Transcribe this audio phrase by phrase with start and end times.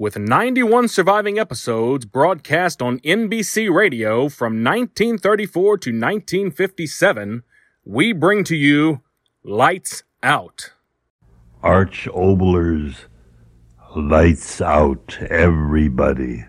[0.00, 7.42] with 91 surviving episodes broadcast on NBC Radio from 1934 to 1957,
[7.84, 9.02] we bring to you
[9.44, 10.72] Lights Out.
[11.62, 13.08] Arch Oboler's
[13.94, 16.46] Lights Out, everybody.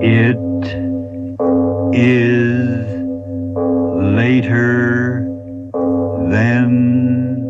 [0.00, 0.38] It
[1.94, 2.35] is
[6.36, 7.48] than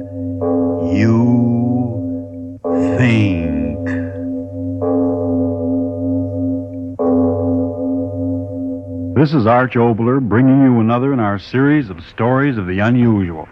[0.95, 3.85] you think.
[9.17, 13.49] This is Arch Oboler bringing you another in our series of stories of the unusual.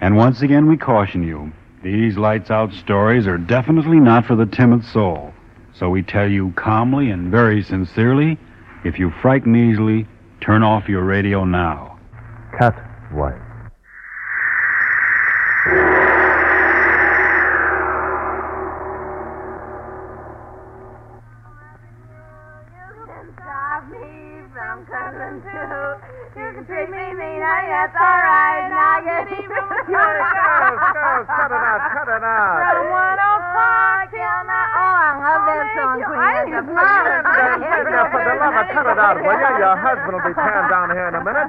[0.00, 4.46] And once again, we caution you these lights out stories are definitely not for the
[4.46, 5.34] timid soul.
[5.74, 8.38] So we tell you calmly and very sincerely
[8.84, 10.06] if you frighten easily,
[10.40, 11.98] turn off your radio now.
[12.56, 12.76] Cat
[13.12, 13.51] wife.
[39.62, 41.46] Your husband will be tearing down here in a minute.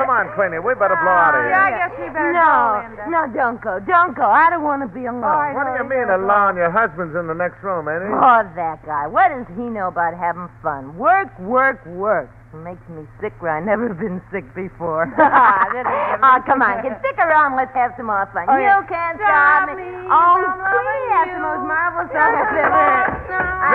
[0.00, 1.52] Come on, Queenie, we better blow out of here.
[1.52, 2.80] Yeah, I guess we better no,
[3.12, 4.24] no, don't go, don't go.
[4.24, 5.52] I don't want to be alone.
[5.52, 6.56] What do you mean alone?
[6.56, 8.08] Your husband's in the next room, ain't he?
[8.08, 9.04] Oh, that guy.
[9.04, 10.96] What does he know about having fun?
[10.96, 12.32] Work, work, work.
[12.56, 15.04] It makes me sick where I've never been sick before.
[16.24, 16.96] oh, come on, kid.
[17.04, 17.52] Stick around.
[17.52, 18.48] Let's have some more fun.
[18.48, 19.84] Oh, you can't stop me.
[20.08, 23.12] Oh, Queen, that's the most marvelous song I've ever heard.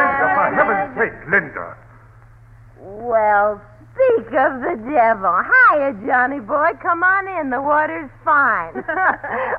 [0.02, 1.78] Linda, for heaven's sake, Linda.
[2.92, 3.62] Well,
[3.96, 5.32] speak of the devil.
[5.32, 6.76] Hiya, Johnny boy.
[6.84, 7.50] Come on in.
[7.50, 8.76] The water's fine.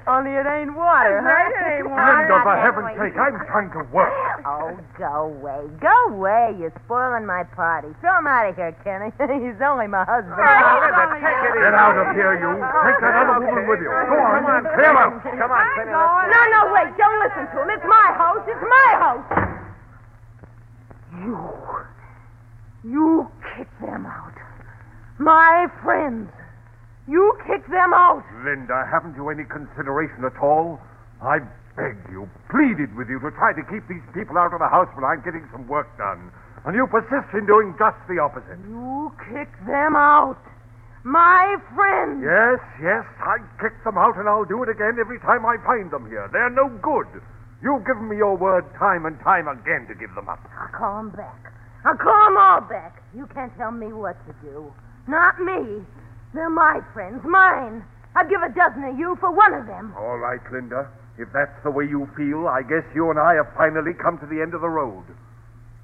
[0.06, 1.48] Only it ain't water, huh?
[1.48, 2.28] It ain't water.
[2.28, 4.12] Linda, for heaven's sake, I'm trying to work.
[4.44, 5.64] Oh, go away.
[5.80, 6.52] Go away.
[6.60, 7.88] You're spoiling my party.
[8.04, 9.08] Throw him out of here, Kenny.
[9.40, 10.36] He's only my husband.
[10.36, 11.64] Linda, take it easy.
[11.64, 12.52] Get out of here, you.
[12.60, 13.88] Take that other woman with you.
[13.88, 15.12] Go on, Come on, clear out.
[15.24, 16.90] Come on, Queenie, let's No, no, wait.
[17.00, 17.68] Don't listen to him.
[17.72, 18.44] It's my house.
[18.44, 19.24] It's my house.
[21.24, 21.36] You.
[22.84, 24.34] You kick them out.
[25.18, 26.30] My friends.
[27.06, 28.24] You kick them out.
[28.44, 30.80] Linda, haven't you any consideration at all?
[31.22, 31.38] I
[31.76, 34.88] begged you, pleaded with you to try to keep these people out of the house
[34.94, 36.30] while I'm getting some work done.
[36.64, 38.58] And you persist in doing just the opposite.
[38.66, 40.38] You kick them out.
[41.02, 42.22] My friends.
[42.22, 45.90] Yes, yes, I kick them out and I'll do it again every time I find
[45.90, 46.30] them here.
[46.30, 47.10] They're no good.
[47.62, 50.38] You've given me your word time and time again to give them up.
[50.54, 51.52] I'll call 'em back.
[51.84, 53.02] I'll call 'em all back.
[53.14, 54.72] You can't tell me what to do.
[55.06, 55.84] Not me.
[56.32, 57.84] They're my friends, mine.
[58.14, 59.94] I'd give a dozen of you for one of them.
[59.98, 60.86] All right, Linda.
[61.18, 64.26] If that's the way you feel, I guess you and I have finally come to
[64.26, 65.04] the end of the road.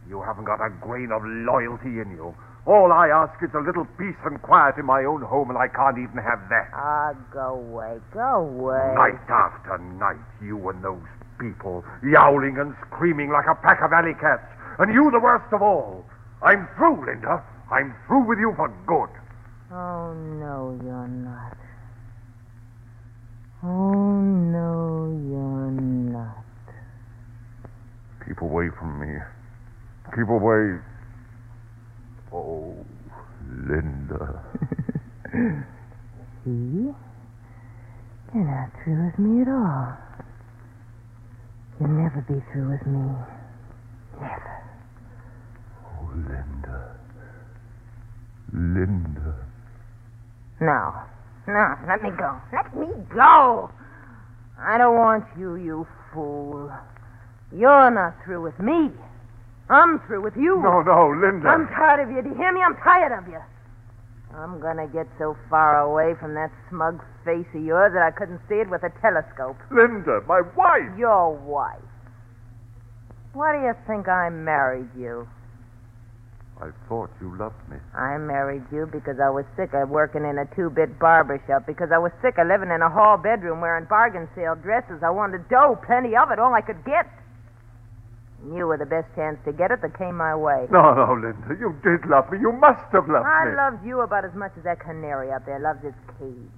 [0.08, 2.34] You haven't got a grain of loyalty in you.
[2.64, 5.68] All I ask is a little peace and quiet in my own home, and I
[5.68, 6.68] can't even have that.
[6.74, 8.00] Ah, go away.
[8.12, 8.94] Go away.
[8.94, 11.02] Night after night, you and those
[11.38, 14.44] people, yowling and screaming like a pack of alley cats.
[14.78, 16.04] And you the worst of all.
[16.42, 17.42] I'm through, Linda.
[17.70, 19.10] I'm through with you for good.
[19.72, 21.56] Oh, no, you're not.
[23.62, 26.44] Oh, no, you're not.
[28.26, 29.18] Keep away from me.
[30.14, 30.78] Keep away.
[32.32, 32.74] Oh,
[33.66, 34.44] Linda.
[36.44, 36.94] See?
[38.34, 39.96] You're not through with me at all.
[41.80, 43.10] You'll never be through with me.
[44.20, 44.58] Never.
[46.26, 46.96] Linda.
[48.52, 49.34] Linda.
[50.60, 50.94] No.
[51.46, 52.36] No, let me go.
[52.52, 53.70] Let me go.
[54.60, 56.70] I don't want you, you fool.
[57.52, 58.90] You're not through with me.
[59.70, 60.60] I'm through with you.
[60.62, 61.48] No, no, Linda.
[61.48, 62.22] I'm tired of you.
[62.22, 62.60] Do you hear me?
[62.60, 63.40] I'm tired of you.
[64.34, 68.40] I'm gonna get so far away from that smug face of yours that I couldn't
[68.48, 69.56] see it with a telescope.
[69.70, 70.98] Linda, my wife.
[70.98, 71.80] Your wife.
[73.32, 75.28] Why do you think I married you?
[76.60, 77.76] I thought you loved me.
[77.94, 81.90] I married you because I was sick of working in a two-bit barber shop, because
[81.94, 85.02] I was sick of living in a hall bedroom wearing bargain sale dresses.
[85.02, 87.06] I wanted dough, plenty of it, all I could get.
[88.42, 90.66] And you were the best chance to get it that came my way.
[90.70, 91.54] No, no, Linda.
[91.58, 92.38] You did love me.
[92.38, 93.54] You must have loved I me.
[93.54, 96.50] I loved you about as much as that canary up there loves its cage.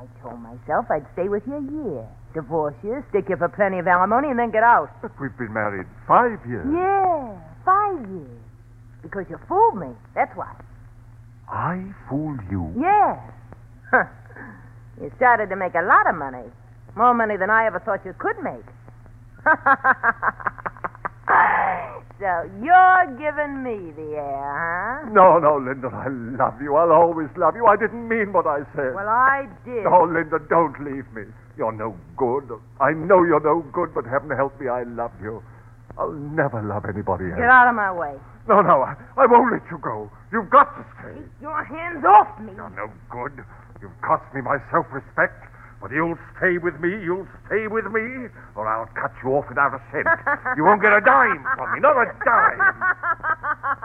[0.00, 3.78] I told myself I'd stay with you a year, divorce you, stick you for plenty
[3.78, 4.90] of alimony, and then get out.
[5.00, 6.66] But we've been married five years.
[6.66, 8.40] Yeah, five years.
[9.04, 9.88] Because you fooled me.
[10.14, 10.50] That's why.
[11.48, 12.72] I fooled you.
[12.80, 13.20] Yeah.
[13.90, 14.04] Huh.
[15.00, 16.48] You started to make a lot of money.
[16.96, 18.64] More money than I ever thought you could make.
[22.18, 25.10] so you're giving me the air, huh?
[25.10, 25.88] No, no, Linda.
[25.92, 26.76] I love you.
[26.76, 27.66] I'll always love you.
[27.66, 28.94] I didn't mean what I said.
[28.94, 29.84] Well, I did.
[29.86, 31.24] Oh, Linda, don't leave me.
[31.58, 32.48] You're no good.
[32.80, 35.42] I know you're no good, but heaven help me, I love you.
[35.98, 37.36] I'll never love anybody else.
[37.36, 38.14] Get out of my way.
[38.48, 40.10] No, no, I, I won't let you go.
[40.32, 41.14] You've got to stay.
[41.16, 42.52] Keep your hands off me.
[42.54, 43.44] You're no good.
[43.80, 45.48] You've cost me my self-respect.
[45.80, 46.88] But you'll stay with me.
[47.04, 50.08] You'll stay with me, or I'll cut you off without a cent.
[50.56, 51.80] You won't get a dime from me.
[51.80, 52.60] Not a dime.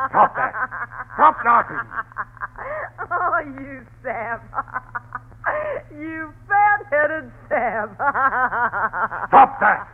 [0.07, 0.53] Stop that.
[1.15, 1.83] Stop laughing.
[3.12, 4.39] Oh, you Sam.
[5.91, 7.89] you fat-headed Sam.
[9.27, 9.88] Stop that.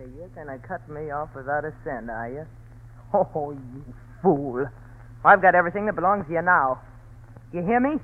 [0.00, 2.46] So you're going to cut me off without a cent, are you?
[3.34, 3.84] Oh, you
[4.22, 4.64] fool.
[5.24, 6.80] I've got everything that belongs to you now.
[7.52, 7.98] You hear me?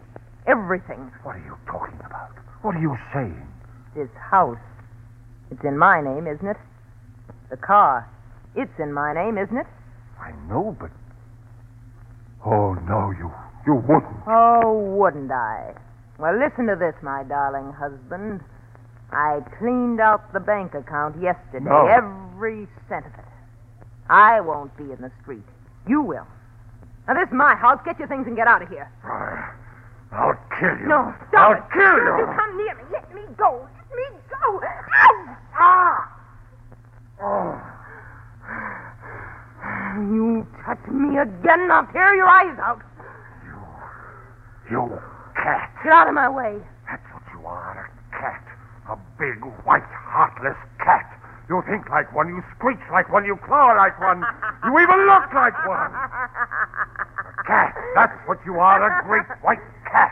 [0.47, 1.11] Everything.
[1.23, 2.33] What are you talking about?
[2.61, 3.47] What are you saying?
[3.95, 4.59] This house.
[5.51, 6.57] It's in my name, isn't it?
[7.51, 8.11] The car.
[8.57, 9.67] It's in my name, isn't it?
[10.21, 10.91] I know, but.
[12.45, 13.31] Oh, no, you.
[13.65, 14.21] You wouldn't.
[14.27, 15.73] Oh, wouldn't I?
[16.19, 18.41] Well, listen to this, my darling husband.
[19.13, 21.87] I cleaned out the bank account yesterday, No.
[21.87, 23.25] every cent of it.
[24.09, 25.45] I won't be in the street.
[25.89, 26.27] You will.
[27.09, 27.81] Now, this is my house.
[27.85, 28.91] Get your things and get out of here.
[30.13, 30.87] I'll kill you.
[30.89, 31.63] No, stop I'll it.
[31.73, 32.27] kill Don't you.
[32.27, 32.83] you come near me.
[32.93, 33.69] Let me go.
[33.91, 34.61] Let me go.
[34.63, 35.37] Ow!
[35.59, 36.13] Ah!
[37.23, 37.61] Oh.
[39.99, 42.83] You touch me again, I'll tear your eyes out.
[43.45, 43.59] You.
[44.71, 45.01] You
[45.35, 45.71] cat.
[45.83, 46.59] Get out of my way.
[46.89, 48.43] That's what you are, a cat.
[48.91, 51.05] A big, white, heartless cat.
[51.49, 54.19] You think like one, you screech like one, you claw like one,
[54.67, 55.95] you even look like one.
[55.95, 57.71] A cat.
[57.95, 60.11] That's what you are, a great white cat.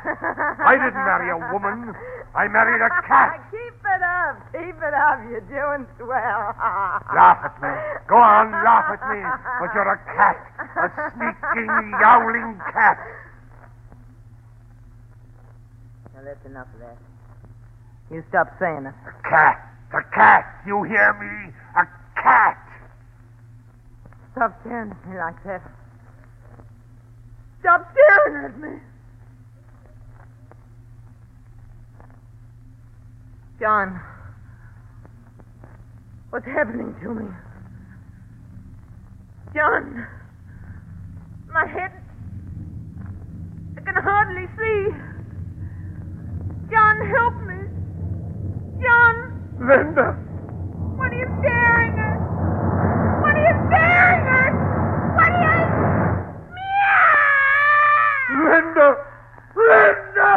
[0.62, 1.90] I didn't marry a woman.
[2.34, 3.42] I married a cat.
[3.50, 4.38] Keep it up.
[4.54, 5.18] Keep it up.
[5.26, 6.54] You're doing swell.
[7.18, 7.70] Laugh at me.
[8.06, 9.20] Go on, laugh at me.
[9.58, 10.38] But you're a cat.
[10.78, 10.86] A
[11.18, 12.98] sneaking, yowling cat.
[16.14, 16.98] Now, that's enough of that.
[18.10, 18.94] You stop saying it.
[19.06, 19.58] A cat.
[19.92, 20.62] A cat.
[20.66, 21.52] You hear me?
[21.76, 21.86] A
[22.20, 22.58] cat.
[24.32, 25.62] Stop staring at me like that.
[27.60, 28.78] Stop staring at me.
[33.60, 34.00] John,
[36.30, 37.30] what's happening to me?
[39.54, 40.06] John,
[41.52, 41.92] my head.
[43.78, 44.90] I can hardly see.
[46.70, 47.63] John, help me.
[49.58, 50.06] John, Linda.
[50.96, 52.18] what are you staring at?
[53.22, 54.52] What are you staring at?
[55.14, 55.58] What are you.
[56.54, 58.44] Meow!
[58.50, 58.88] Linda.
[59.56, 60.30] Linda.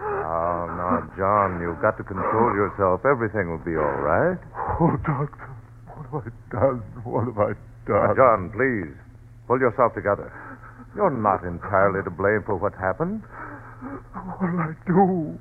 [0.00, 3.04] Oh, now, John, you've got to control yourself.
[3.04, 4.38] Everything will be all right.
[4.80, 5.50] Oh, doctor.
[5.86, 6.82] What have I done?
[7.04, 7.52] What have I
[7.86, 8.16] done?
[8.16, 8.94] John, please,
[9.50, 10.30] pull yourself together.
[10.94, 13.26] You're not entirely to blame for what happened.
[13.82, 15.34] Did I do?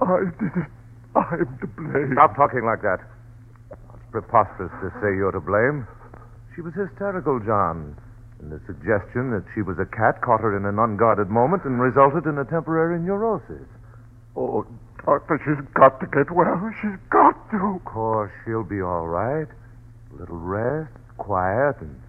[0.00, 0.72] I did it.
[1.12, 2.16] I'm to blame.
[2.16, 3.04] Stop talking like that.
[3.68, 5.84] It's preposterous to say you're to blame.
[6.56, 8.00] She was hysterical, John.
[8.40, 11.82] And the suggestion that she was a cat caught her in an unguarded moment and
[11.82, 13.68] resulted in a temporary neurosis.
[14.36, 14.64] Oh,
[15.04, 16.72] doctor, she's got to get well.
[16.80, 17.76] She's got to.
[17.76, 19.48] Of course, she'll be all right.
[19.48, 22.00] A little rest, quiet, and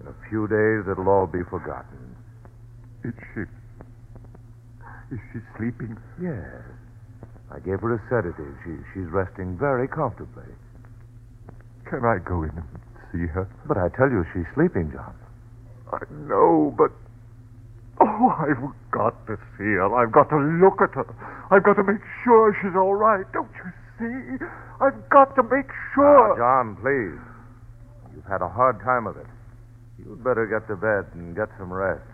[0.00, 2.16] in a few days it'll all be forgotten.
[3.04, 3.44] Is she?
[5.12, 5.96] Is she sleeping?
[6.20, 6.64] Yes.
[7.50, 8.54] I gave her a sedative.
[8.64, 10.48] She, she's resting very comfortably.
[11.88, 12.68] Can I go in and
[13.10, 13.48] see her?
[13.66, 15.14] But I tell you, she's sleeping, John.
[15.92, 16.92] I know, but.
[18.00, 19.90] Oh, I've got to see her.
[19.92, 21.04] I've got to look at her.
[21.50, 23.26] I've got to make sure she's all right.
[23.32, 24.44] Don't you see?
[24.80, 26.32] I've got to make sure.
[26.32, 27.20] Now, John, please.
[28.14, 29.26] You've had a hard time of it.
[30.04, 32.04] You'd better get to bed and get some rest.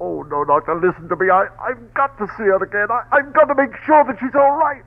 [0.00, 1.30] Oh, no, Doctor, listen to me.
[1.30, 2.88] I, I've got to see her again.
[2.90, 4.82] I, I've got to make sure that she's all right.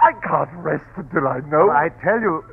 [0.00, 1.70] I can't rest until I know.
[1.70, 2.44] I tell you.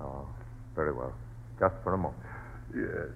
[0.00, 0.26] Oh,
[0.74, 1.12] very well.
[1.58, 2.22] Just for a moment.
[2.74, 3.10] Yes.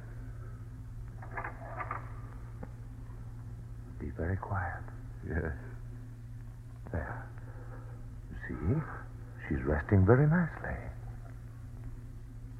[4.00, 4.82] Be very quiet.
[5.28, 5.52] Yes.
[6.92, 7.26] There.
[8.30, 8.80] You see?
[9.48, 10.76] She's resting very nicely.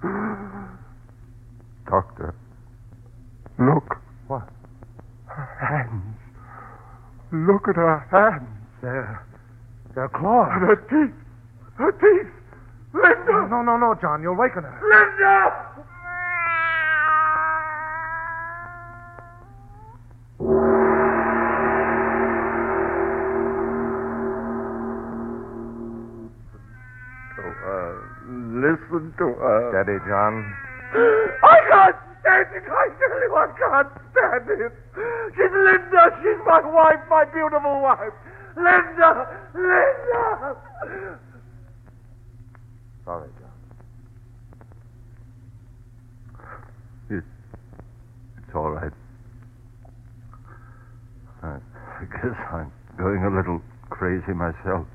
[1.91, 2.35] Doctor,
[3.59, 3.97] look.
[4.27, 4.49] What?
[5.27, 6.17] Her hands.
[7.33, 8.49] Look at her hands.
[8.83, 9.25] They're.
[9.95, 10.51] They're claws.
[10.53, 11.15] And her teeth.
[11.77, 12.33] Her teeth.
[12.95, 13.49] Linda!
[13.51, 14.23] No, no, no, John.
[14.23, 14.81] You'll waken her.
[14.83, 15.75] Linda!
[28.55, 29.71] Listen to her.
[29.71, 30.55] Steady, John.
[31.43, 31.97] I can't
[32.43, 34.73] I tell you, I can't stand it.
[35.37, 36.03] She's Linda.
[36.23, 38.15] She's my wife, my beautiful wife.
[38.57, 39.27] Linda!
[39.55, 40.57] Linda!
[43.05, 43.51] Sorry, John.
[47.11, 48.93] It's all right.
[51.43, 51.59] I
[52.01, 53.61] guess I'm going a little
[53.91, 54.87] crazy myself.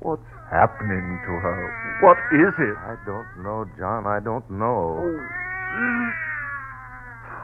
[0.00, 1.60] What's happening to her?
[2.00, 2.76] What is it?
[2.88, 4.06] I don't know, John.
[4.06, 4.96] I don't know.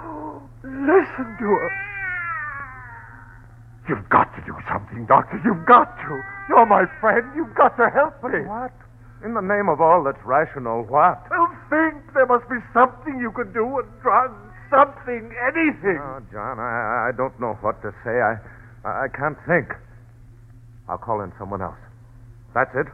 [0.03, 1.71] Oh, listen to her.
[3.89, 5.41] You've got to do something, Doctor.
[5.45, 6.21] You've got to.
[6.49, 7.25] You're my friend.
[7.37, 8.41] You've got to help me.
[8.49, 8.73] What?
[9.25, 11.23] In the name of all that's rational, what?
[11.31, 12.03] Well, think.
[12.15, 13.65] There must be something you can do.
[13.79, 14.33] A drug,
[14.71, 16.01] something, anything.
[16.01, 18.17] Oh, John, I, I don't know what to say.
[18.17, 18.41] I,
[18.85, 19.69] I can't think.
[20.89, 21.79] I'll call in someone else.
[22.57, 22.89] That's it.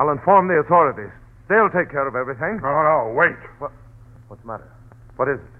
[0.00, 1.12] I'll inform the authorities.
[1.52, 2.56] They'll take care of everything.
[2.64, 3.36] No, no, wait.
[3.60, 4.72] What's the matter?
[5.20, 5.54] What is it?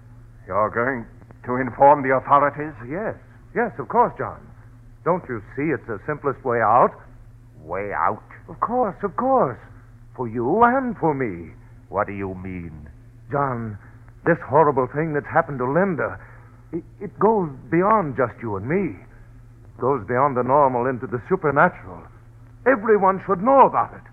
[0.49, 1.05] You're going
[1.45, 2.73] to inform the authorities?
[2.89, 3.21] Yes.
[3.53, 4.41] Yes, of course, John.
[5.05, 6.97] Don't you see it's the simplest way out?
[7.61, 8.25] Way out?
[8.49, 9.61] Of course, of course.
[10.17, 11.53] For you and for me.
[11.93, 12.89] What do you mean?
[13.31, 13.77] John,
[14.25, 16.17] this horrible thing that's happened to Linda,
[16.73, 18.97] it, it goes beyond just you and me.
[18.97, 22.09] It goes beyond the normal into the supernatural.
[22.67, 24.05] Everyone should know about it.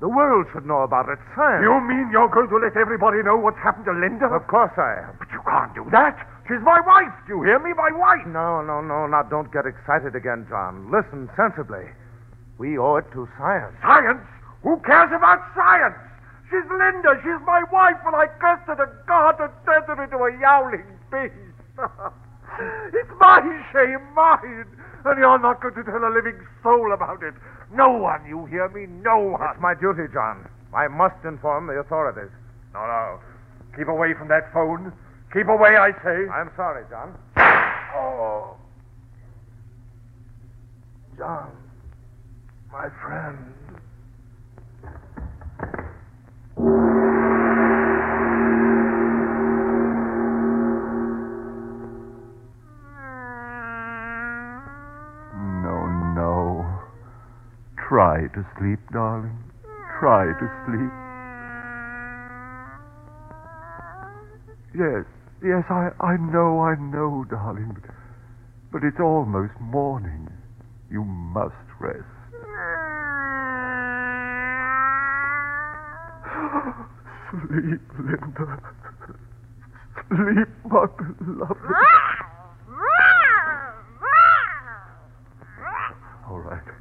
[0.00, 1.18] The world should know about it.
[1.34, 1.64] Science.
[1.64, 4.26] You mean you're going to let everybody know what's happened to Linda?
[4.28, 5.16] Of course I am.
[5.18, 6.18] But you can't do that.
[6.44, 7.14] She's my wife.
[7.26, 7.72] Do you hear me?
[7.72, 8.26] My wife.
[8.28, 9.06] No, no, no.
[9.06, 10.92] Now, don't get excited again, John.
[10.92, 11.88] Listen sensibly.
[12.58, 13.72] We owe it to science.
[13.80, 14.20] Science?
[14.62, 15.96] Who cares about science?
[16.52, 17.16] She's Linda.
[17.24, 20.84] She's my wife, and I cursed her to God and turned her into a yowling
[21.08, 21.32] beast.
[22.92, 23.40] it's my
[23.72, 24.66] shame, mine.
[25.04, 27.34] And you're not going to tell a living soul about it.
[27.72, 28.86] No one, you hear me?
[28.86, 29.40] No one.
[29.50, 30.48] It's my duty, John.
[30.74, 32.32] I must inform the authorities.
[32.72, 33.20] No, no.
[33.76, 34.92] Keep away from that phone.
[35.32, 36.28] Keep away, I say.
[36.30, 37.14] I'm sorry, John.
[37.96, 38.56] Oh.
[41.16, 41.52] John,
[42.72, 43.38] my friend.
[58.14, 59.36] Try to sleep, darling.
[59.98, 60.94] Try to sleep.
[64.72, 65.02] Yes,
[65.42, 67.76] yes, I, I know, I know, darling.
[68.70, 70.28] But, it's almost morning.
[70.92, 72.04] You must rest.
[77.48, 78.62] Sleep, Linda.
[80.06, 81.58] Sleep, my beloved.
[86.30, 86.74] All right.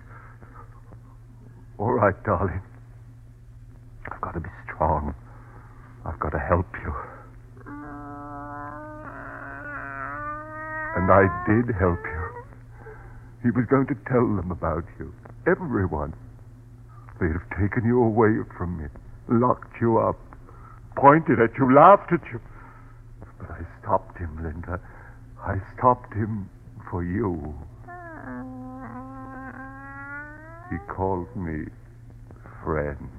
[1.83, 2.61] All right, darling.
[4.11, 5.15] I've got to be strong.
[6.05, 6.93] I've got to help you.
[10.95, 12.23] And I did help you.
[13.43, 15.13] He was going to tell them about you.
[15.47, 16.13] Everyone.
[17.21, 18.85] They'd have taken you away from me,
[19.29, 20.19] locked you up,
[20.97, 22.39] pointed at you, laughed at you.
[23.39, 24.79] But I stopped him, Linda.
[25.39, 26.49] I stopped him
[26.91, 27.55] for you.
[30.69, 31.67] He called me
[32.63, 33.09] friend.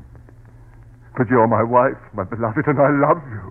[1.17, 3.47] But you're my wife, my beloved, and I love you.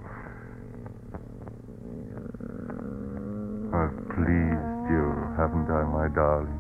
[3.74, 5.06] I've pleased you,
[5.40, 6.60] haven't I, my darling?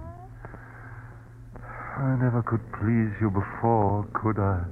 [1.97, 4.63] I never could please you before, could I?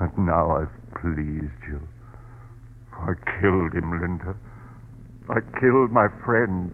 [0.00, 1.80] And now I've pleased you.
[2.94, 4.36] I killed him, Linda.
[5.30, 6.70] I killed my friend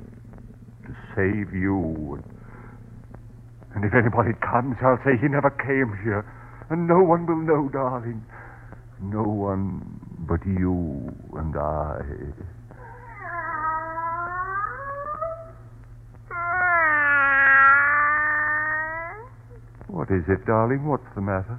[0.84, 2.22] to save you.
[3.74, 6.24] And if anybody comes, I'll say he never came here
[6.70, 8.24] and no one will know, darling.
[9.00, 12.00] No one but you and I.
[19.88, 20.86] What is it, darling?
[20.86, 21.58] What's the matter?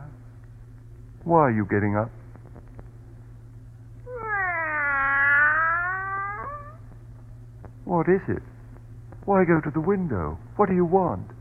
[1.23, 2.11] Why are you getting up?
[7.85, 8.43] What is it?
[9.25, 10.37] Why go to the window?
[10.55, 11.31] What do you want?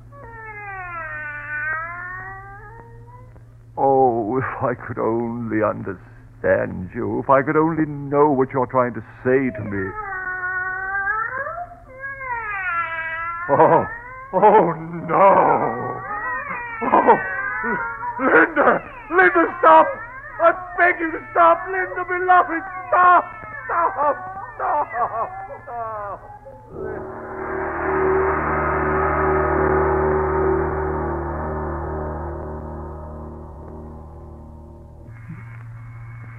[4.55, 9.01] If I could only understand you, if I could only know what you're trying to
[9.25, 9.91] say to me.
[13.51, 13.87] Oh,
[14.33, 14.73] oh
[15.09, 16.01] no!
[16.83, 17.19] Oh,
[18.21, 18.81] Linda!
[19.11, 19.87] Linda, stop!
[20.41, 22.63] I beg you to stop, Linda, beloved!
[22.89, 23.25] Stop!
[23.67, 24.17] Stop!
[24.57, 24.89] Stop!
[25.65, 27.04] Stop!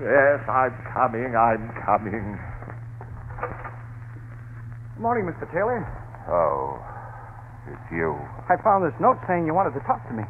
[0.01, 2.35] Yes, I'm coming, I'm coming.
[4.95, 5.47] Good morning, Mr.
[5.55, 5.79] Taylor.
[6.27, 6.75] Oh,
[7.71, 8.11] it's you.
[8.51, 10.23] I found this note saying you wanted to talk to me.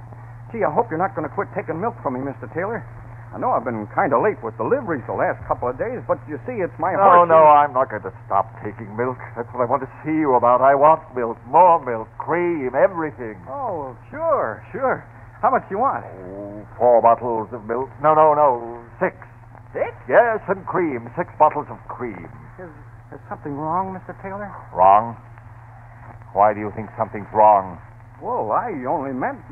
[0.53, 2.45] Gee, I hope you're not going to quit taking milk from me, Mr.
[2.53, 2.85] Taylor.
[3.33, 6.21] I know I've been kind of late with deliveries the last couple of days, but
[6.29, 7.27] you see, it's my No, horse.
[7.27, 9.17] no, I'm not going to stop taking milk.
[9.35, 10.61] That's what I want to see you about.
[10.61, 13.41] I want milk, more milk, cream, everything.
[13.49, 15.03] Oh, sure, sure.
[15.41, 16.05] How much do you want?
[16.05, 17.89] Oh, four bottles of milk.
[17.99, 19.17] No, no, no, six.
[19.75, 19.91] Six?
[20.07, 21.11] Yes, and cream.
[21.19, 22.31] Six bottles of cream.
[22.55, 22.71] Is,
[23.11, 24.15] is something wrong, Mr.
[24.23, 24.47] Taylor?
[24.71, 25.19] Wrong?
[26.31, 27.75] Why do you think something's wrong?
[28.23, 29.43] Well, I only meant.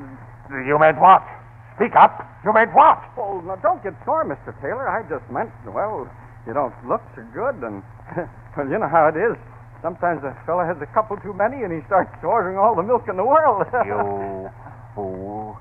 [0.48, 1.27] You meant what?
[1.75, 2.24] Speak up.
[2.46, 3.03] You meant what?
[3.20, 4.56] Oh, now don't get sore, Mr.
[4.63, 4.88] Taylor.
[4.88, 6.08] I just meant, well,
[6.48, 7.84] you don't look so good, and
[8.56, 9.36] well, you know how it is.
[9.82, 13.10] Sometimes a fellow has a couple too many, and he starts ordering all the milk
[13.10, 13.68] in the world.
[13.84, 14.48] You
[14.96, 15.60] fool.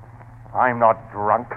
[0.55, 1.51] I'm not drunk.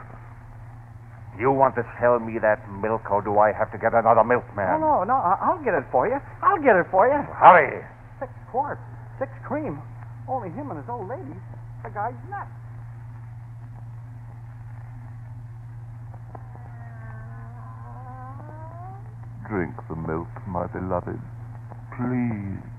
[1.39, 4.41] You want to sell me that milk, or do I have to get another no,
[4.41, 4.81] milkman?
[4.81, 5.17] no, no.
[5.21, 6.17] I- I'll get it for you.
[6.43, 7.21] I'll get it for you.
[7.37, 7.85] Hurry.
[8.19, 8.81] Six quarts,
[9.19, 9.83] six cream.
[10.29, 11.37] Only him and his old lady.
[11.85, 12.51] The guy's nuts.
[19.49, 21.21] Drink the milk, my beloved.
[21.97, 22.76] Please.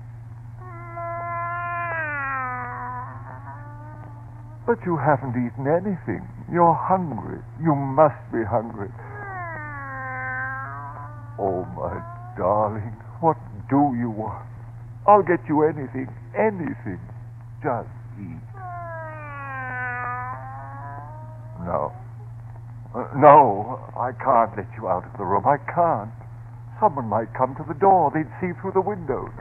[4.68, 6.28] But you haven't eaten anything.
[6.52, 7.40] You're hungry.
[7.56, 8.92] You must be hungry.
[11.40, 11.96] Oh, my
[12.36, 12.92] darling,
[13.24, 13.38] what
[13.70, 14.44] do you want?
[15.06, 17.00] I'll get you anything, anything.
[17.64, 17.88] Just
[18.20, 18.44] eat.
[21.64, 21.90] No.
[22.94, 25.46] Uh, no, I can't let you out of the room.
[25.46, 26.12] I can't.
[26.78, 28.12] Someone might come to the door.
[28.12, 29.32] They'd see through the windows.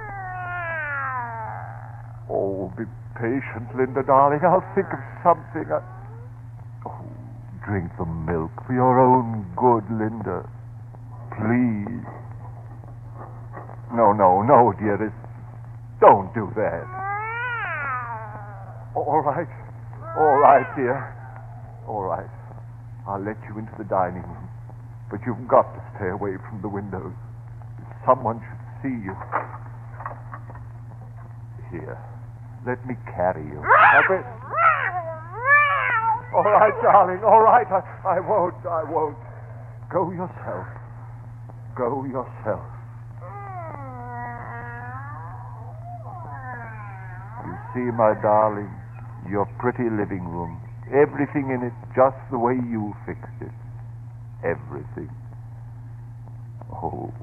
[2.32, 2.86] Oh, be
[3.18, 4.40] patient, Linda, darling.
[4.46, 5.66] I'll think of something.
[5.74, 5.82] I...
[6.86, 7.02] Oh,
[7.66, 10.46] drink the milk for your own good, Linda.
[11.34, 12.06] Please.
[13.94, 15.16] No, no, no, dearest.
[16.00, 16.86] Don't do that.
[18.96, 19.50] All right.
[20.18, 20.98] All right, dear.
[21.88, 22.30] All right.
[23.08, 24.50] I'll let you into the dining room.
[25.10, 27.14] But you've got to stay away from the windows.
[27.80, 29.16] If someone should see you.
[31.72, 31.98] Here.
[32.68, 33.64] Let me carry you.
[36.36, 37.24] All right, darling.
[37.24, 37.66] All right.
[37.72, 38.60] I, I won't.
[38.68, 39.16] I won't.
[39.90, 40.68] Go yourself.
[41.78, 42.68] Go yourself.
[47.48, 48.70] You see, my darling,
[49.32, 50.60] your pretty living room.
[50.92, 53.56] Everything in it just the way you fixed it.
[54.44, 55.10] Everything.
[56.72, 57.14] Oh,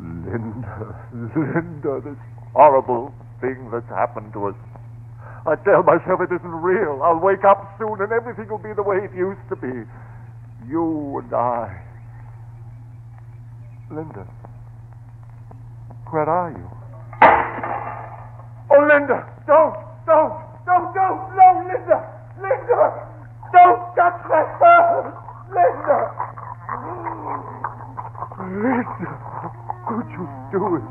[0.00, 2.18] Linda, Linda, this
[2.54, 4.54] horrible thing that's happened to us.
[5.46, 7.02] I tell myself it isn't real.
[7.02, 9.84] I'll wake up soon and everything will be the way it used to be.
[10.66, 11.82] You and I.
[13.90, 14.26] Linda,
[16.10, 16.70] where are you?
[18.70, 19.76] Oh, Linda, don't,
[20.06, 20.32] don't,
[20.64, 22.00] don't, don't, no, Linda,
[22.40, 23.06] Linda,
[23.52, 25.12] don't touch that bird,
[25.52, 25.98] Linda.
[28.40, 29.10] Linda,
[29.86, 30.83] could you do it?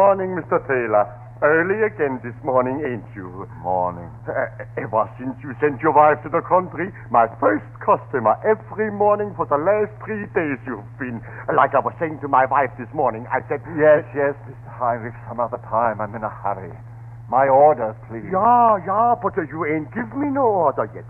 [0.00, 0.56] Morning, Mr.
[0.64, 1.04] Taylor.
[1.44, 3.44] Early again this morning, ain't you?
[3.60, 4.08] Morning.
[4.24, 9.36] Uh, ever since you sent your wife to the country, my first customer every morning
[9.36, 11.20] for the last three days you've been.
[11.52, 14.72] Like I was saying to my wife this morning, I said, Yes, yes, Mr.
[14.72, 16.00] Heinrich, some other time.
[16.00, 16.72] I'm in a hurry.
[17.28, 18.24] My order, please.
[18.32, 21.04] Yeah, yeah, but uh, you ain't give me no order yet.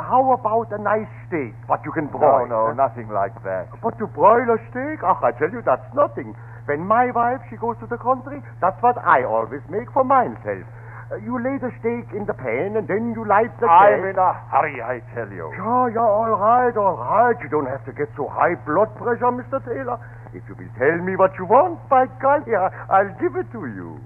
[0.00, 2.48] How about a nice steak, what you can No, broil?
[2.48, 3.68] no, nothing like that.
[3.84, 5.04] But to broil a steak?
[5.04, 6.32] Ach, I tell you, that's nothing.
[6.66, 10.64] When my wife, she goes to the country, that's what I always make for myself.
[11.10, 14.16] Uh, you lay the steak in the pan and then you light the I'm in
[14.18, 15.50] a hurry, I tell you.
[15.58, 17.34] Yeah, yeah, all right, all right.
[17.42, 19.58] You don't have to get so high blood pressure, Mr.
[19.64, 19.98] Taylor.
[20.32, 23.66] If you will tell me what you want, by golly, I- I'll give it to
[23.66, 23.98] you.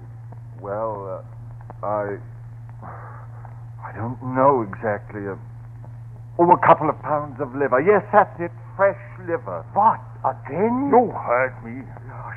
[0.59, 1.21] Well,
[1.83, 2.17] uh, I.
[3.85, 5.27] I don't know exactly.
[5.27, 5.35] Uh,
[6.39, 7.79] oh, a couple of pounds of liver.
[7.81, 8.51] Yes, that's it.
[8.75, 9.65] Fresh liver.
[9.73, 9.99] What?
[10.23, 10.89] Again?
[10.93, 11.83] You heard me.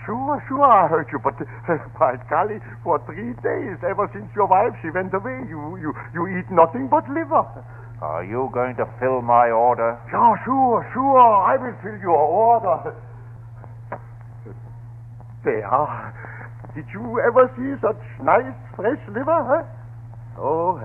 [0.04, 4.46] Sure, sure, I heard you, but uh, by golly, for three days, ever since your
[4.46, 7.44] wife she went away, you you you eat nothing but liver.
[8.00, 10.00] Are you going to fill my order?
[10.12, 12.94] Yeah, sure, sure, I will fill your order.
[15.44, 16.14] There.
[16.74, 19.64] Did you ever see such nice fresh liver, huh?
[20.40, 20.80] Oh,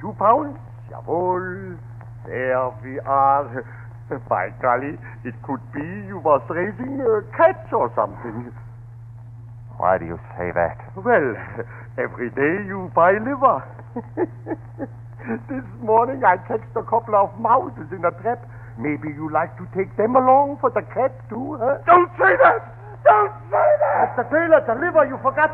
[0.00, 0.58] two pounds?
[0.90, 1.78] Jawohl.
[2.26, 3.64] There we are.
[4.08, 8.48] By golly, it could be you was raising a cat or something.
[9.76, 10.80] Why do you say that?
[10.96, 11.36] Well,
[12.00, 13.60] every day you buy liver.
[15.52, 18.48] this morning I catched a couple of mouses in a trap.
[18.78, 21.76] Maybe you like to take them along for the cat too, huh?
[21.84, 22.64] Don't say that!
[23.04, 24.16] Don't say that!
[24.16, 24.24] Mr.
[24.32, 25.52] Taylor, the liver you forgot.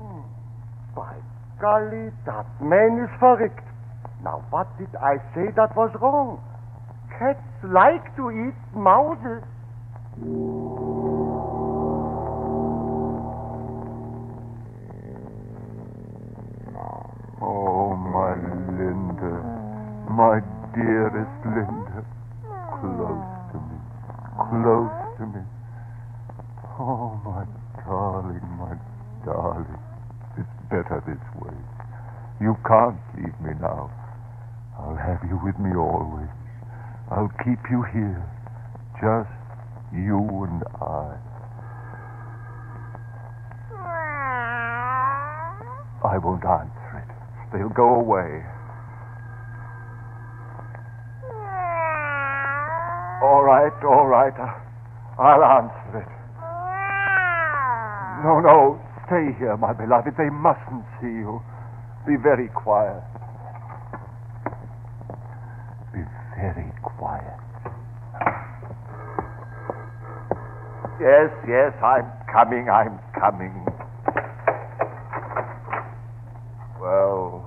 [0.00, 0.24] Hmm.
[0.96, 1.14] By
[1.60, 3.66] golly, that man is verrückt.
[4.24, 6.40] Now, what did I say that was wrong?
[7.20, 9.44] Cats like to eat mouses.
[17.42, 18.32] Oh, my
[18.72, 19.36] Linda,
[20.08, 20.40] my
[20.72, 22.00] dearest Linda,
[22.80, 23.76] close to me,
[24.40, 25.44] close to me.
[26.80, 27.44] Oh, my
[27.84, 28.80] darling, my
[29.26, 29.76] darling,
[30.38, 31.52] it's better this way.
[32.40, 33.90] You can't leave me now.
[34.78, 36.39] I'll have you with me always.
[37.10, 38.22] I'll keep you here,
[39.02, 39.34] just
[39.92, 41.18] you and I.
[46.06, 47.10] I won't answer it.
[47.52, 48.46] They'll go away.
[53.22, 54.32] All right, all right.
[55.18, 56.08] I'll answer it.
[58.24, 60.14] No, no, stay here, my beloved.
[60.16, 61.42] They mustn't see you.
[62.06, 63.02] Be very quiet.
[65.92, 66.00] Be
[66.36, 66.72] very
[71.00, 73.64] Yes, yes, I'm coming, I'm coming.
[76.76, 77.40] Well,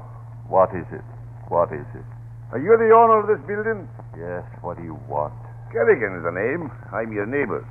[0.50, 1.06] what is it?
[1.54, 2.06] What is it?
[2.50, 3.86] Are you the owner of this building?
[4.18, 5.38] Yes, what do you want?
[5.70, 6.74] Kerrigan's the name.
[6.90, 7.62] I'm your neighbor.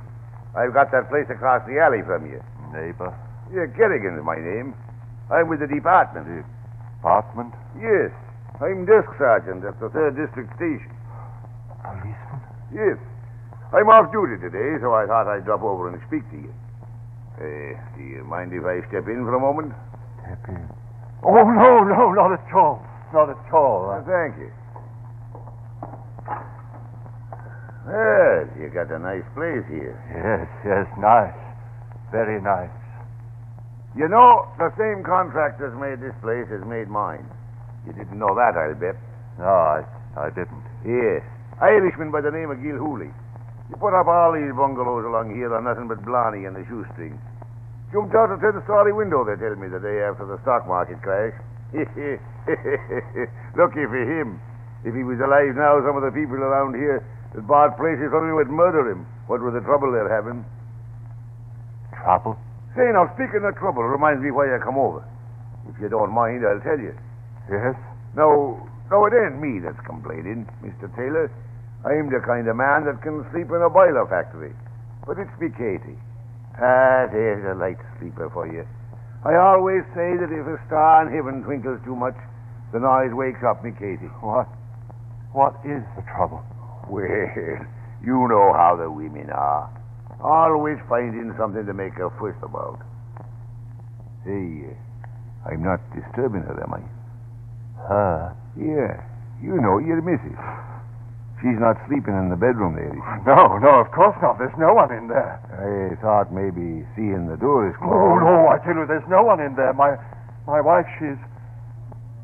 [0.55, 2.39] I've got that place across the alley from you.
[2.71, 3.11] Neighbor?
[3.51, 4.75] Yeah, Kerrigan's my name.
[5.31, 6.47] I'm with the department.
[7.03, 7.51] Apartment?
[7.75, 8.11] Yes.
[8.63, 10.95] I'm desk sergeant at the third district station.
[11.83, 12.39] Policeman?
[12.71, 12.99] Yes.
[13.73, 16.53] I'm off duty today, so I thought I'd drop over and speak to you.
[17.41, 19.73] Uh, do you mind if I step in for a moment?
[20.21, 20.61] Step in.
[21.25, 22.85] Oh, no, no, not at all.
[23.09, 23.89] Not at all.
[23.89, 24.53] Uh, thank you.
[27.89, 29.97] Well, you got a nice place here.
[30.13, 31.33] Yes, yes, nice.
[32.13, 32.69] Very nice.
[33.97, 37.25] You know, the same contractors made this place as made mine.
[37.85, 39.01] You didn't know that, I'll bet.
[39.41, 39.81] No, I,
[40.15, 40.61] I didn't.
[40.85, 41.25] Yes.
[41.57, 43.09] Irishman by the name of Gil Hooley.
[43.69, 47.19] He put up all these bungalows along here on nothing but Blarney and the shoestring.
[47.93, 51.37] Jumped out a ten-story window, they tell me, the day after the stock market crash.
[53.57, 54.41] Lucky for him.
[54.83, 58.29] If he was alive now, some of the people around here that bought places from
[58.29, 59.05] him would murder him.
[59.27, 60.43] What with the trouble they're having.
[62.03, 62.35] Trouble?
[62.75, 65.05] Say, now, speaking of trouble, reminds me why I come over.
[65.69, 66.93] If you don't mind, I'll tell you.
[67.49, 67.77] Yes?
[68.17, 68.57] No,
[68.91, 70.89] no, it ain't me that's complaining, Mr.
[70.97, 71.31] Taylor.
[71.83, 74.55] I'm the kind of man that can sleep in a boiler factory.
[75.05, 75.99] But it's me Katie.
[76.55, 78.63] Ah, there's a light sleeper for you.
[79.25, 82.15] I always say that if a star in heaven twinkles too much,
[82.71, 84.11] the noise wakes up me Katie.
[84.23, 84.47] What?
[85.35, 86.43] What is the trouble?
[86.87, 87.03] Well,
[88.03, 89.67] you know how the women are.
[90.21, 92.79] Always finding something to make a fuss about.
[94.23, 96.83] Hey, uh, I'm not disturbing her, am I?
[97.87, 98.35] Her?
[98.55, 99.03] Yeah,
[99.43, 100.39] you know, your missus.
[101.43, 103.19] She's not sleeping in the bedroom there, is she?
[103.27, 104.39] No, no, of course not.
[104.39, 105.43] There's no one in there.
[105.51, 107.91] I thought maybe seeing the door is closed.
[107.91, 109.75] Oh, no, I tell you, there's no one in there.
[109.75, 109.99] My,
[110.47, 111.19] my wife, she's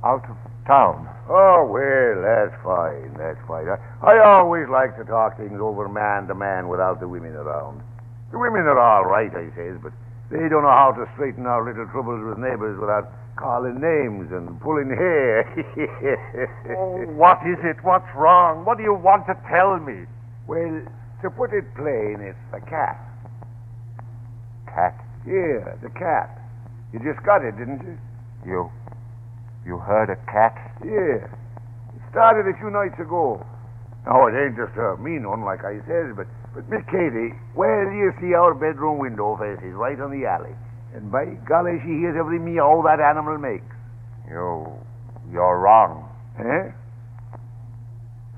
[0.08, 1.04] out of town.
[1.28, 3.12] Oh, well, that's fine.
[3.20, 3.68] That's fine.
[3.68, 3.76] I,
[4.08, 7.84] I always like to talk things over man to man without the women around.
[8.32, 9.92] The women are all right, I says, but
[10.32, 14.60] they don't know how to straighten our little troubles with neighbors without calling names and
[14.60, 15.48] pulling hair.
[16.78, 17.78] Oh, what is it?
[17.84, 18.64] What's wrong?
[18.66, 20.06] What do you want to tell me?
[20.48, 20.84] Well,
[21.24, 23.00] to put it plain, it's the cat.
[24.68, 24.94] Cat?
[25.26, 26.30] Yeah, the cat.
[26.94, 27.98] You just got it, didn't you?
[28.46, 28.72] You.
[29.66, 30.56] You heard a cat?
[30.84, 31.26] Yeah.
[31.26, 33.44] It started a few nights ago.
[34.06, 37.90] Now, it ain't just a mean one, like I said, but, but Miss Katie, well,
[37.92, 40.56] you see our bedroom window faces right on the alley.
[40.94, 43.76] And by golly, she hears every meow that animal makes.
[44.28, 44.68] You.
[45.32, 46.10] You're wrong.
[46.40, 46.72] Eh?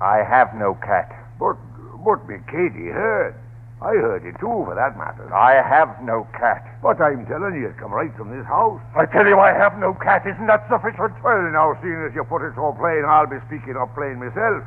[0.00, 1.08] I have no cat.
[1.38, 1.56] But,
[2.04, 3.34] but Miss Katie heard.
[3.82, 5.26] I heard it too, for that matter.
[5.34, 6.62] I have no cat.
[6.82, 8.78] But I'm telling you, it come right from this house.
[8.94, 10.22] I tell you I have no cat.
[10.22, 11.18] Isn't that sufficient?
[11.18, 14.62] Well, now, seeing as you put it so plain, I'll be speaking up plain myself.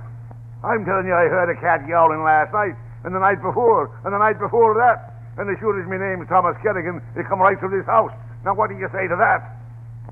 [0.67, 2.75] I'm telling you, I heard a cat yowling last night,
[3.07, 5.14] and the night before, and the night before that.
[5.37, 8.11] And as sure as my name's Thomas Kerrigan, it come right from this house.
[8.45, 9.43] Now, what do you say to that?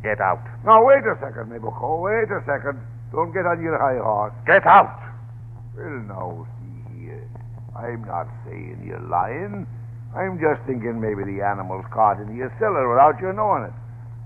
[0.03, 0.41] Get out.
[0.65, 2.01] Now, wait a second, my bucko.
[2.01, 2.79] Wait a second.
[3.13, 4.33] Don't get on your high horse.
[4.45, 4.99] Get out.
[5.77, 7.23] Well, now, see here.
[7.77, 9.65] I'm not saying you're lying.
[10.15, 13.73] I'm just thinking maybe the animal's caught in your cellar without you knowing it.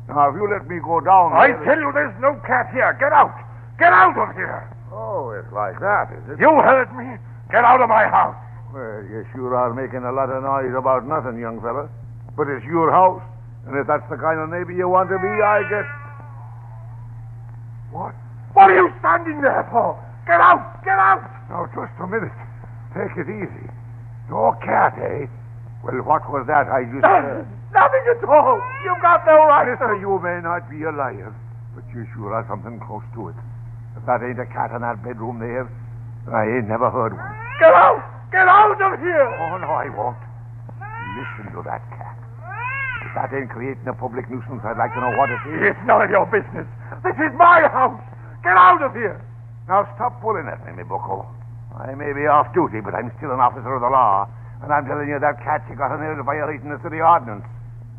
[0.09, 2.95] Now, if you let me go down I there- tell you there's no cat here.
[2.99, 3.35] Get out.
[3.77, 4.67] Get out of here.
[4.91, 6.39] Oh, it's like that, is it?
[6.39, 7.17] You heard me.
[7.51, 8.35] Get out of my house.
[8.73, 11.87] Well, you sure are making a lot of noise about nothing, young fella.
[12.35, 13.23] But it's your house,
[13.65, 15.87] and if that's the kind of neighbor you want to be, I guess.
[17.89, 18.13] What?
[18.53, 19.95] What are you standing there for?
[20.27, 20.83] Get out.
[20.83, 21.23] Get out.
[21.49, 22.35] Now, just a minute.
[22.91, 23.71] Take it easy.
[24.29, 25.25] No cat, eh?
[25.81, 27.47] Well, what was that I just heard?
[27.71, 28.59] Nothing at all.
[28.83, 29.99] You've got no right Mister, to.
[29.99, 31.31] you may not be a liar,
[31.73, 33.37] but you sure are something close to it.
[33.95, 35.71] If that ain't a cat in that bedroom there,
[36.27, 37.33] I ain't never heard one.
[37.59, 38.03] Get out.
[38.37, 39.25] Get out of here.
[39.41, 40.21] Oh, no, I won't.
[41.17, 42.13] Listen to that cat.
[43.01, 45.73] If that ain't creating a public nuisance, I'd like to know what it is.
[45.73, 46.69] It's none of your business.
[47.01, 47.97] This is my house.
[48.45, 49.17] Get out of here.
[49.65, 51.25] Now stop pulling at me, me bucko.
[51.81, 54.29] I may be off duty, but I'm still an officer of the law.
[54.61, 57.45] And I'm telling you, that cat you got there is violating the city ordinance.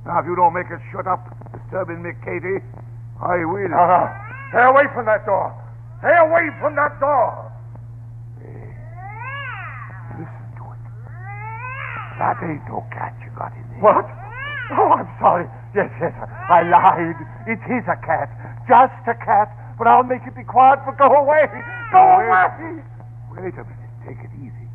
[0.06, 2.62] Now, if you don't make it shut up, disturbing me, Katie,
[3.18, 3.66] I will.
[3.74, 4.06] No.
[4.54, 5.50] Stay away from that door.
[5.98, 7.50] Stay away from that door.
[10.18, 10.82] Listen to it.
[12.18, 13.80] That ain't no cat you got in there.
[13.80, 14.06] What?
[14.74, 15.46] Oh, I'm sorry.
[15.74, 16.12] Yes, yes,
[16.50, 17.16] I lied.
[17.46, 18.28] It is a cat.
[18.68, 19.48] Just a cat.
[19.78, 21.46] But I'll make it be quiet, but go away.
[21.94, 22.82] Go away.
[23.38, 23.92] Wait a minute.
[24.04, 24.66] Take it easy.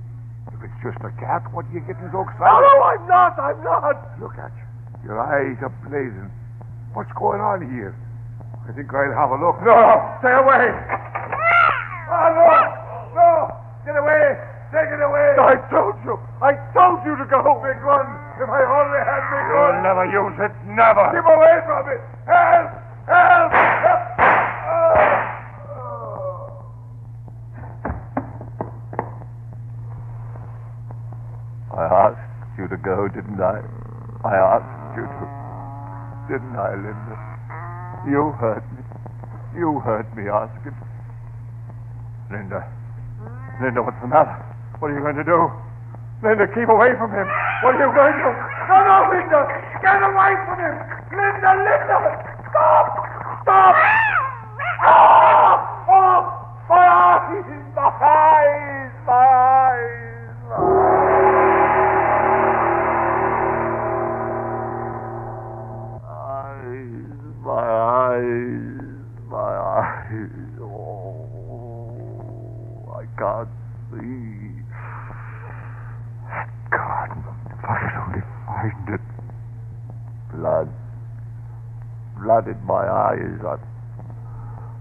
[0.56, 2.48] If it's just a cat, what are you getting so excited?
[2.48, 3.36] no, no, I'm not.
[3.38, 3.98] I'm not.
[4.24, 4.66] Look at you.
[5.12, 6.32] Your eyes are blazing.
[6.96, 7.92] What's going on here?
[8.64, 9.60] I think I'll have a look.
[9.62, 9.76] No,
[10.24, 10.72] stay away.
[12.08, 12.48] Oh, no.
[13.12, 13.30] No.
[13.84, 14.40] Get away.
[14.72, 15.36] Take it away.
[15.38, 16.16] I told you.
[16.42, 17.40] I told you to go.
[17.64, 18.08] Big gun.
[18.36, 19.72] If I only had big gun.
[19.72, 20.54] You'll never use it.
[20.68, 21.06] Never.
[21.16, 22.02] Keep away from it.
[22.28, 22.70] Help!
[23.08, 23.52] Help!
[23.52, 24.02] Help!
[31.74, 33.64] I asked you to go, didn't I?
[34.24, 35.26] I asked you to.
[36.30, 37.18] Didn't I, Linda?
[38.08, 38.84] You heard me.
[39.60, 40.76] You heard me asking.
[42.32, 42.64] Linda.
[43.62, 44.38] Linda, what's the matter?
[44.80, 45.52] What are you going to do?
[46.24, 47.28] Linda, keep away from him.
[47.68, 48.32] What are you going to do?
[48.72, 49.44] No, no, Linda.
[49.84, 50.76] Get away from him.
[51.12, 51.98] Linda, Linda.
[52.50, 52.86] Stop.
[53.44, 53.76] Stop.
[54.86, 55.13] Oh,
[82.34, 83.38] Blood in my eyes.
[83.46, 83.62] I'm,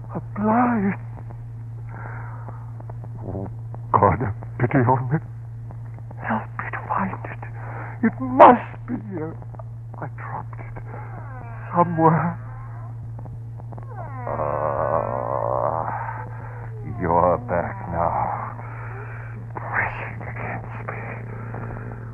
[0.09, 0.95] I'm blind.
[3.21, 3.45] Oh,
[3.91, 5.19] God, have pity on me.
[6.25, 8.07] Help me to find it.
[8.07, 9.37] It must be here.
[10.01, 10.81] I dropped it
[11.75, 12.39] somewhere.
[14.25, 16.25] Ah,
[16.99, 18.57] you're back now,
[19.53, 21.05] pressing against me.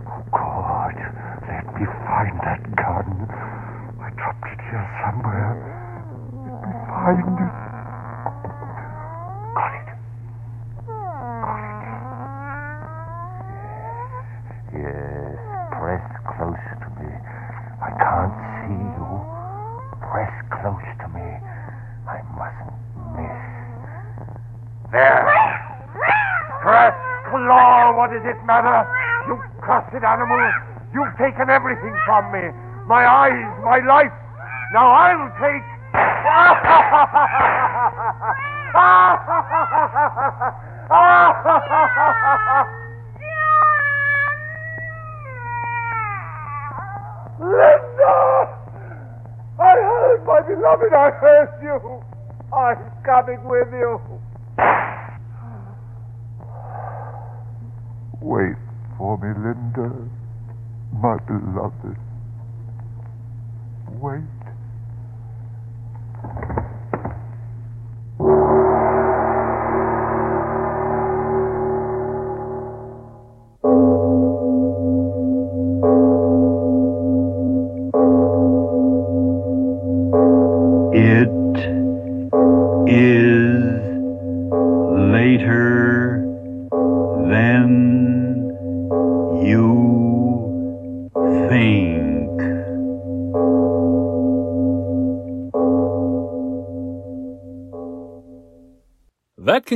[0.03, 0.99] Oh God,
[1.47, 3.07] let me find that gun.
[4.01, 5.85] I dropped it here somewhere.
[6.43, 7.53] Let me find it.
[9.55, 9.89] Got it.
[11.29, 11.77] Got it.
[13.53, 14.25] Yes,
[14.73, 15.37] yes.
[15.77, 17.11] Press close to me.
[17.81, 18.33] I can't
[18.65, 19.09] see you.
[20.01, 21.27] Press close to me.
[22.09, 22.73] I mustn't
[23.15, 23.41] miss.
[24.91, 25.25] There.
[26.61, 26.93] Press,
[27.29, 28.85] claw, what does it matter?
[29.27, 30.41] You cursed animal.
[30.93, 32.51] You've taken everything from me.
[32.85, 34.11] My eyes, my life.
[34.73, 35.63] Now I'll take...
[47.39, 48.15] Linda!
[49.59, 52.03] I heard my beloved, I heard you.
[52.53, 54.01] I'm coming with you.
[58.21, 58.55] Wait
[58.97, 60.09] for me, Linda,
[61.01, 62.08] my beloved.
[63.97, 64.21] Wait.